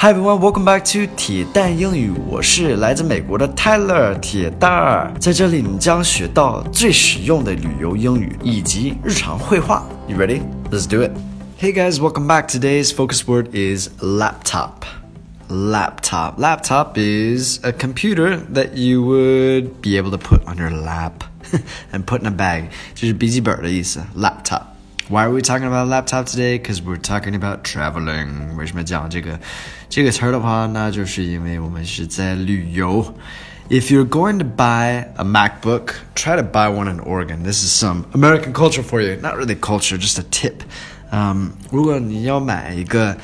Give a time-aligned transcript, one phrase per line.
[0.00, 2.12] Hi everyone, welcome back to 铁蛋英语。
[2.28, 9.84] 我是来自美国的 Tyler 铁蛋儿，在这里你将学到最实用的旅游英语以及日常会话。
[10.06, 10.42] You ready?
[10.70, 11.10] Let's do it.
[11.60, 12.46] Hey guys, welcome back.
[12.46, 14.84] Today's focus word is laptop.
[15.48, 16.38] Laptop.
[16.38, 21.24] Laptop is a computer that you would be able to put on your lap
[21.92, 22.68] and put in a bag.
[22.94, 24.00] 就是笔记本的意思。
[24.16, 24.62] Laptop.
[25.09, 26.57] Why are we talking about laptop today?
[26.57, 28.55] Because we're talking about traveling.
[28.55, 29.37] 为什么讲这个
[29.89, 33.13] 这个词儿的话，那就是因为我们是在旅游。
[33.69, 37.43] If you're going to buy a MacBook, try to buy one in Oregon.
[37.43, 39.17] This is some American culture for you.
[39.21, 40.63] Not really culture, just a tip.
[41.11, 43.17] Um, 如果你要买一个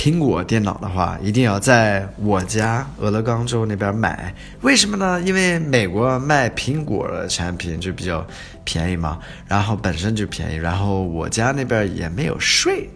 [0.00, 4.32] 苹果电脑的话，一定要在我家俄勒冈州那边买。
[4.60, 5.20] 为什么呢？
[5.22, 8.24] 因为美国卖苹果的产品就比较
[8.64, 9.18] 便宜嘛，
[9.48, 12.90] 然后本身就便宜，然后我家那边也没有税，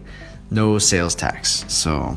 [0.49, 1.63] no sales tax.
[1.67, 2.15] So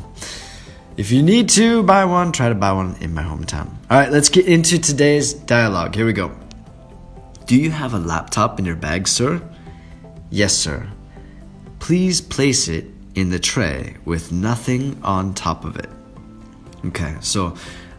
[0.96, 3.66] if you need to buy one, try to buy one in my hometown.
[3.88, 5.96] All right, let's get into today's dialogue.
[5.96, 6.30] Here we go.
[7.46, 9.40] Do you have a laptop in your bag, sir?
[10.30, 10.86] Yes, sir.
[11.80, 12.84] Please place it
[13.18, 15.88] in the tray with nothing on top of it.
[16.86, 17.54] Okay, so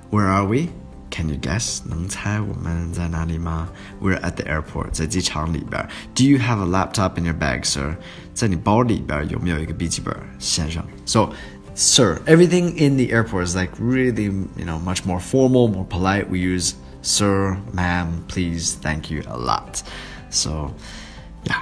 [0.09, 0.69] where are we?
[1.09, 1.81] Can you guess?
[1.85, 3.69] 能猜我们在哪里吗?
[4.01, 4.91] We're at the airport.
[4.91, 5.87] 在机场里边.
[6.13, 7.95] Do you have a laptop in your bag, sir?
[8.33, 10.83] 在你包里边有没有一个笔记本，先生?
[11.05, 11.31] So,
[11.73, 14.25] sir, everything in the airport is like really,
[14.57, 16.29] you know, much more formal, more polite.
[16.29, 19.83] We use sir, ma'am, please, thank you a lot.
[20.29, 20.73] So,
[21.45, 21.61] yeah.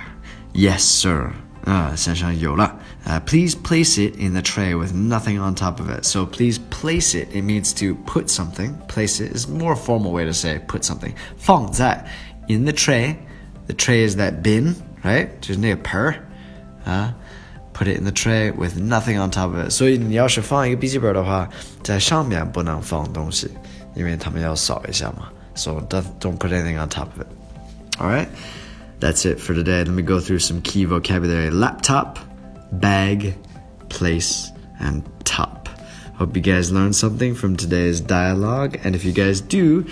[0.54, 1.32] Yes, sir.
[1.68, 2.78] 啊，先生有了。
[3.06, 6.04] Uh, please place it in the tray with nothing on top of it.
[6.04, 7.30] So please place it.
[7.34, 8.74] It means to put something.
[8.88, 11.14] Place it is more formal way to say put something.
[11.38, 12.06] 放在
[12.48, 13.16] in the tray.
[13.68, 15.30] The tray is that bin, right?
[15.40, 16.16] 就是那个盆儿
[16.86, 17.14] 啊。
[17.74, 19.72] Put it in the tray with nothing on top of it.
[19.72, 21.50] 所以你要是放一个笔记本的话，
[21.82, 23.50] 在上面不能放东西，
[23.96, 25.30] 因为他们要扫一下嘛。
[25.56, 27.28] So don't don't put anything on top of it.
[28.00, 28.28] All right.
[29.01, 29.79] That's it for today.
[29.79, 32.19] Let me go through some key vocabulary laptop,
[32.73, 33.35] bag,
[33.89, 34.51] place,
[34.81, 35.69] and top.
[36.15, 38.77] Hope you guys learned something from today's dialogue.
[38.83, 39.87] And if you guys do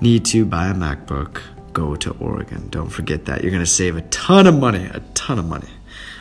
[0.00, 1.40] need to buy a MacBook,
[1.72, 2.68] go to Oregon.
[2.70, 3.42] Don't forget that.
[3.42, 4.86] You're going to save a ton of money.
[4.92, 5.68] A ton of money.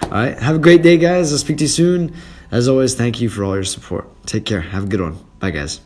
[0.04, 0.38] All right.
[0.38, 1.32] Have a great day, guys.
[1.32, 2.14] I'll speak to you soon.
[2.52, 4.08] As always, thank you for all your support.
[4.28, 4.62] Take care.
[4.62, 5.18] Have a good one.
[5.40, 5.82] Bye, guys.